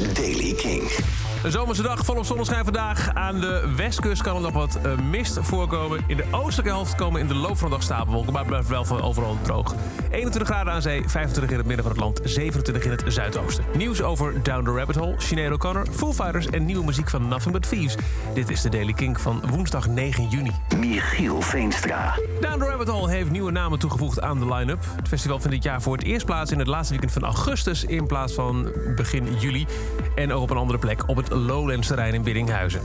is 0.00 0.14
Daily 0.14 0.52
King. 0.54 1.21
Een 1.42 1.50
zomerse 1.50 1.82
dag 1.82 2.04
volop 2.04 2.24
zonneschijn 2.24 2.64
vandaag. 2.64 3.14
Aan 3.14 3.40
de 3.40 3.72
westkust 3.76 4.22
kan 4.22 4.36
er 4.36 4.42
nog 4.42 4.52
wat 4.52 4.78
eh, 4.82 4.98
mist 4.98 5.38
voorkomen. 5.40 6.04
In 6.06 6.16
de 6.16 6.24
oostelijke 6.30 6.72
helft 6.72 6.94
komen 6.94 7.20
in 7.20 7.26
de 7.26 7.34
loop 7.34 7.56
van 7.56 7.68
de 7.68 7.74
dag 7.74 7.82
stapelwolken... 7.82 8.32
maar 8.32 8.44
het 8.44 8.66
blijft 8.66 8.88
wel 8.88 9.02
overal 9.02 9.36
droog. 9.42 9.74
21 10.10 10.54
graden 10.54 10.72
aan 10.72 10.82
zee, 10.82 11.02
25 11.06 11.52
in 11.52 11.58
het 11.58 11.66
midden 11.66 11.84
van 11.84 11.94
het 11.94 12.02
land... 12.02 12.20
27 12.24 12.84
in 12.84 12.90
het 12.90 13.04
zuidoosten. 13.06 13.64
Nieuws 13.76 14.02
over 14.02 14.42
Down 14.42 14.64
the 14.64 14.72
Rabbit 14.72 14.96
Hole, 14.96 15.14
Sinead 15.16 15.52
O'Connor... 15.52 15.86
Foo 15.90 16.12
Fighters 16.12 16.46
en 16.46 16.64
nieuwe 16.64 16.84
muziek 16.84 17.10
van 17.10 17.28
Nothing 17.28 17.52
But 17.52 17.68
Thieves. 17.68 17.96
Dit 18.34 18.50
is 18.50 18.60
de 18.60 18.68
Daily 18.68 18.92
King 18.92 19.20
van 19.20 19.42
woensdag 19.50 19.88
9 19.88 20.28
juni. 20.28 20.52
Michiel 20.78 21.40
Veenstra. 21.40 22.14
Down 22.40 22.58
the 22.58 22.64
Rabbit 22.64 22.88
Hole 22.88 23.10
heeft 23.10 23.30
nieuwe 23.30 23.50
namen 23.50 23.78
toegevoegd 23.78 24.20
aan 24.20 24.38
de 24.38 24.54
line-up. 24.54 24.84
Het 24.96 25.08
festival 25.08 25.38
vindt 25.38 25.54
dit 25.54 25.64
jaar 25.64 25.82
voor 25.82 25.96
het 25.96 26.04
eerst 26.04 26.26
plaats 26.26 26.50
in 26.50 26.58
het 26.58 26.68
laatste 26.68 26.90
weekend 26.90 27.12
van 27.12 27.22
augustus... 27.22 27.84
in 27.84 28.06
plaats 28.06 28.32
van 28.32 28.72
begin 28.96 29.38
juli. 29.38 29.66
En 30.14 30.32
ook 30.32 30.42
op 30.42 30.50
een 30.50 30.56
andere 30.56 30.78
plek 30.78 31.08
op 31.08 31.16
het 31.16 31.31
Lowlands 31.34 31.86
terrein 31.86 32.14
in 32.14 32.22
Biddinghuizen. 32.22 32.80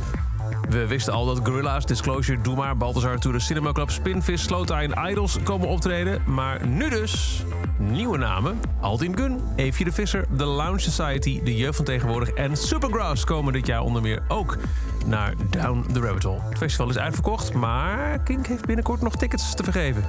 We 0.69 0.87
wisten 0.87 1.13
al 1.13 1.25
dat 1.25 1.39
Gorilla's, 1.43 1.85
Disclosure, 1.85 2.41
Doe 2.41 2.55
Maar, 2.55 2.77
Balthazar 2.77 3.17
to 3.19 3.31
the 3.31 3.39
Cinema 3.39 3.71
Club, 3.71 3.89
Spinvis, 3.89 4.43
Slowtie 4.43 4.75
en 4.75 5.09
Idols 5.09 5.37
komen 5.43 5.67
optreden. 5.67 6.21
Maar 6.25 6.67
nu 6.67 6.89
dus 6.89 7.43
nieuwe 7.77 8.17
namen. 8.17 8.59
Altin 8.81 9.17
Gun, 9.17 9.41
Eefje 9.55 9.83
de 9.83 9.91
Visser, 9.91 10.25
The 10.37 10.45
Lounge 10.45 10.79
Society, 10.79 11.43
De 11.43 11.55
Jeugd 11.55 11.75
van 11.75 11.85
Tegenwoordig 11.85 12.29
en 12.29 12.57
Supergrass 12.57 13.23
komen 13.23 13.53
dit 13.53 13.65
jaar 13.65 13.81
onder 13.81 14.01
meer 14.01 14.23
ook 14.27 14.57
naar 15.05 15.33
Down 15.49 15.85
the 15.93 15.99
Rabbit 15.99 16.23
Hole. 16.23 16.41
Het 16.49 16.57
festival 16.57 16.89
is 16.89 16.97
uitverkocht, 16.97 17.53
maar 17.53 18.19
Kink 18.19 18.47
heeft 18.47 18.65
binnenkort 18.65 19.01
nog 19.01 19.15
tickets 19.15 19.55
te 19.55 19.63
vergeven. 19.63 20.03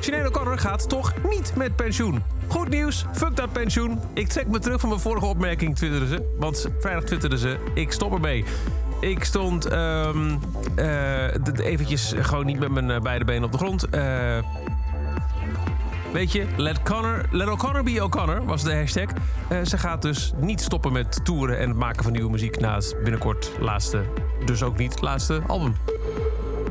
Sinead 0.00 0.28
O'Connor 0.28 0.58
gaat 0.58 0.88
toch 0.88 1.12
niet 1.30 1.52
met 1.56 1.76
pensioen. 1.76 2.22
Goed 2.50 2.68
nieuws, 2.68 3.04
fuck 3.12 3.36
dat 3.36 3.52
pensioen. 3.52 4.00
Ik 4.14 4.28
trek 4.28 4.46
me 4.46 4.58
terug 4.58 4.80
van 4.80 4.88
mijn 4.88 5.00
vorige 5.00 5.26
opmerking, 5.26 5.76
twitterde 5.76 6.06
ze. 6.06 6.34
Want 6.38 6.68
vrijdag 6.80 7.04
twitterde 7.04 7.38
ze, 7.38 7.56
ik 7.74 7.92
stop 7.92 8.12
ermee. 8.12 8.44
Ik 9.00 9.24
stond 9.24 9.66
eh, 9.66 10.14
eventjes 11.56 12.14
gewoon 12.20 12.46
niet 12.46 12.58
met 12.58 12.70
mijn 12.70 12.90
eh, 12.90 13.00
beide 13.00 13.24
benen 13.24 13.44
op 13.44 13.52
de 13.52 13.58
grond. 13.58 13.88
Eh, 13.88 14.38
weet 16.12 16.32
je, 16.32 16.46
let, 16.56 16.82
Connor, 16.82 17.26
let 17.30 17.48
O'Connor 17.48 17.82
be 17.82 18.02
O'Connor 18.02 18.44
was 18.44 18.62
de 18.62 18.74
hashtag. 18.74 19.08
Ze 19.64 19.78
gaat 19.78 20.02
dus 20.02 20.32
niet 20.36 20.60
stoppen 20.60 20.92
met 20.92 21.24
toeren 21.24 21.58
en 21.58 21.68
het 21.68 21.78
maken 21.78 22.02
van 22.02 22.12
nieuwe 22.12 22.30
muziek... 22.30 22.60
na 22.60 22.74
het 22.74 22.96
binnenkort 23.02 23.52
laatste, 23.60 24.02
dus 24.44 24.62
ook 24.62 24.76
niet 24.76 25.00
laatste 25.00 25.42
album. 25.46 25.74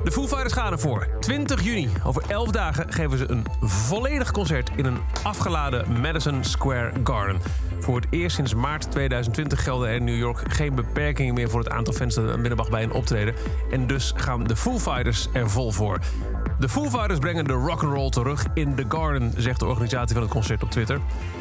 De 0.04 0.12
Foo 0.12 0.28
Fighters 0.28 0.54
gaan 0.54 0.72
ervoor. 0.72 1.08
20 1.20 1.64
juni, 1.64 1.90
over 2.04 2.24
11 2.28 2.52
dagen, 2.52 2.94
geven 2.94 3.18
ze 3.18 3.30
een 3.30 3.46
volledig 3.62 4.32
concert... 4.32 4.72
in 4.76 4.86
een 4.86 4.98
afgeladen 5.24 6.02
Madison 6.02 6.44
Square 6.44 6.92
Garden. 7.04 7.42
Voor 7.80 7.96
het 7.96 8.08
eerst 8.10 8.36
sinds 8.36 8.54
maart 8.54 8.92
2020 8.92 9.64
gelden 9.64 9.90
er 9.90 9.96
in 9.96 10.04
New 10.04 10.18
York 10.18 10.54
geen 10.54 10.76
beperkingen 10.76 11.34
meer... 11.34 11.50
voor 11.50 11.60
het 11.60 11.70
aantal 11.70 11.94
fans 11.94 12.16
dat 12.16 12.34
binnen 12.34 12.56
mag 12.56 12.70
bij 12.70 12.84
een 12.84 12.92
optreden. 12.92 13.34
En 13.72 13.88
dus 13.88 14.14
gaan 14.16 14.44
de 14.44 14.56
Foo 14.56 14.80
Fighters 14.80 15.28
er 15.34 15.50
vol 15.50 15.72
voor. 15.72 16.00
De 16.60 16.70
Foo 16.70 16.90
Fighters 16.90 17.20
brengen 17.20 17.46
de 17.46 17.54
rock'n'roll 17.54 18.10
terug 18.10 18.46
in 18.54 18.76
The 18.76 18.86
Garden... 18.88 19.34
zegt 19.38 19.60
de 19.60 19.66
organisatie 19.66 20.14
van 20.14 20.24
het 20.24 20.32
concert 20.32 20.64
op 20.64 20.72
Twitter. 20.72 21.00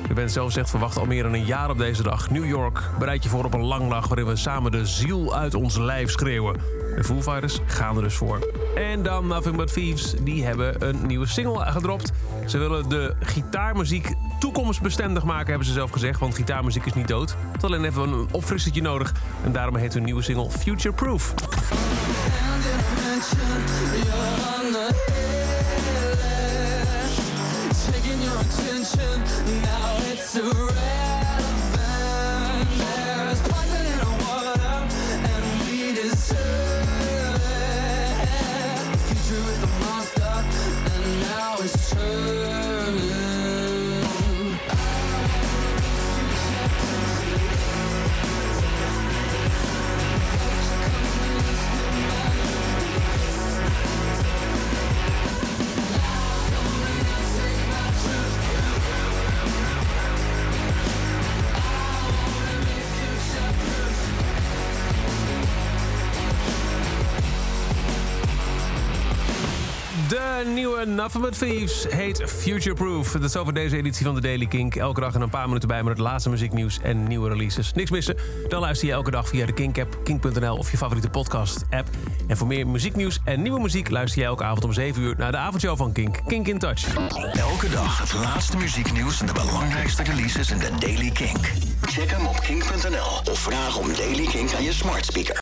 De 0.09 0.15
band 0.15 0.33
zelf 0.33 0.53
zegt 0.53 0.71
verwacht 0.71 0.99
al 0.99 1.07
meer 1.07 1.23
dan 1.23 1.35
een 1.35 1.45
jaar 1.45 1.71
op 1.71 1.79
deze 1.79 2.03
dag. 2.03 2.31
New 2.31 2.47
York, 2.47 2.83
bereid 2.99 3.23
je 3.23 3.29
voor 3.29 3.45
op 3.45 3.55
een 3.55 3.65
lang 3.65 3.91
dag... 3.91 4.09
waarin 4.09 4.27
we 4.27 4.37
samen 4.37 4.73
de 4.73 4.87
ziel 4.87 5.37
uit 5.37 5.55
ons 5.55 5.79
lijf 5.79 6.11
schreeuwen. 6.11 6.57
De 6.99 7.05
Foo 7.05 7.21
gaan 7.67 7.97
er 7.97 8.03
dus 8.03 8.15
voor. 8.15 8.53
En 8.75 9.03
dan 9.03 9.27
Nothing 9.27 9.57
But 9.57 9.73
Thieves, 9.73 10.15
die 10.23 10.45
hebben 10.45 10.89
een 10.89 11.07
nieuwe 11.07 11.27
single 11.27 11.65
gedropt. 11.65 12.13
Ze 12.47 12.59
willen 12.59 12.89
de 12.89 13.15
gitaarmuziek 13.21 14.15
toekomstbestendig 14.39 15.25
maken, 15.25 15.49
hebben 15.49 15.67
ze 15.67 15.73
zelf 15.73 15.91
gezegd. 15.91 16.21
Want 16.21 16.35
gitaarmuziek 16.35 16.87
is 16.87 16.95
niet 16.95 17.09
dood. 17.09 17.37
Het 17.53 17.65
alleen 17.65 17.85
even 17.85 18.03
een 18.03 18.29
opfrissertje 18.31 18.83
nodig. 18.83 19.13
En 19.45 19.53
daarom 19.53 19.77
heet 19.77 19.95
hun 19.95 20.05
nieuwe 20.05 20.23
single 20.23 20.51
Future 20.51 20.95
Proof. 20.95 21.35
Nieuwe 70.47 70.85
Nothing 70.85 71.25
But 71.25 71.39
Thieves 71.39 71.87
heet 71.89 72.23
Future 72.27 72.75
Proof. 72.75 73.13
Dat 73.13 73.23
is 73.23 73.37
over 73.37 73.55
deze 73.55 73.77
editie 73.77 74.05
van 74.07 74.15
de 74.15 74.21
Daily 74.21 74.47
Kink. 74.47 74.75
Elke 74.75 75.01
dag 75.01 75.15
in 75.15 75.21
een 75.21 75.31
paar 75.31 75.47
minuten 75.47 75.69
bij 75.69 75.83
met 75.83 75.93
het 75.93 76.07
laatste 76.07 76.31
muzieknieuws 76.31 76.79
en 76.83 77.07
nieuwe 77.07 77.29
releases. 77.29 77.73
Niks 77.73 77.91
missen? 77.91 78.17
Dan 78.49 78.61
luister 78.61 78.89
je 78.89 78.95
elke 78.95 79.11
dag 79.11 79.29
via 79.29 79.47
de 79.47 79.53
Kink-app, 79.53 79.99
kink.nl 80.05 80.57
of 80.57 80.71
je 80.71 80.77
favoriete 80.77 81.11
podcast-app. 81.11 81.89
En 82.27 82.37
voor 82.37 82.47
meer 82.47 82.67
muzieknieuws 82.67 83.21
en 83.25 83.43
nieuwe 83.43 83.61
muziek 83.61 83.91
luister 83.91 84.21
je 84.21 84.27
elke 84.27 84.45
avond 84.45 84.65
om 84.65 84.73
7 84.73 85.03
uur 85.03 85.15
naar 85.19 85.31
de 85.31 85.37
avondshow 85.37 85.77
van 85.77 85.93
Kink. 85.93 86.21
Kink 86.27 86.49
in 86.49 86.59
Touch. 86.59 86.97
Elke 87.33 87.69
dag 87.71 87.99
het 87.99 88.13
laatste 88.13 88.57
muzieknieuws 88.57 89.21
en 89.21 89.27
de 89.27 89.33
belangrijkste 89.33 90.03
releases 90.03 90.51
in 90.51 90.59
de 90.59 90.71
Daily 90.79 91.11
Kink. 91.11 91.53
Check 91.83 92.11
hem 92.11 92.27
op 92.27 92.41
kink.nl 92.41 93.33
of 93.33 93.39
vraag 93.39 93.77
om 93.79 93.95
Daily 93.95 94.27
Kink 94.27 94.55
aan 94.55 94.63
je 94.63 94.73
smart 94.73 95.05
speaker. 95.05 95.37